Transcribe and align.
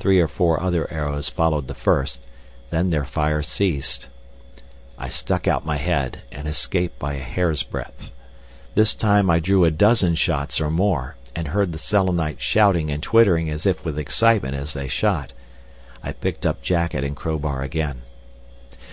Three 0.00 0.18
or 0.18 0.26
four 0.26 0.60
other 0.60 0.90
arrows 0.92 1.28
followed 1.28 1.68
the 1.68 1.76
first, 1.76 2.24
then 2.70 2.90
their 2.90 3.04
fire 3.04 3.40
ceased. 3.40 4.08
I 4.98 5.08
stuck 5.08 5.46
out 5.46 5.64
my 5.64 5.76
head, 5.76 6.22
and 6.32 6.48
escaped 6.48 6.98
by 6.98 7.14
a 7.14 7.18
hair's 7.20 7.62
breadth. 7.62 8.10
This 8.74 8.96
time 8.96 9.30
I 9.30 9.38
drew 9.38 9.64
a 9.64 9.70
dozen 9.70 10.16
shots 10.16 10.60
or 10.60 10.72
more, 10.72 11.14
and 11.36 11.46
heard 11.46 11.70
the 11.70 11.78
Selenites 11.78 12.42
shouting 12.42 12.90
and 12.90 13.00
twittering 13.00 13.48
as 13.48 13.64
if 13.64 13.84
with 13.84 13.96
excitement 13.96 14.56
as 14.56 14.72
they 14.74 14.88
shot. 14.88 15.32
I 16.02 16.14
picked 16.14 16.44
up 16.44 16.62
jacket 16.62 17.04
and 17.04 17.14
crowbar 17.14 17.62
again. 17.62 18.02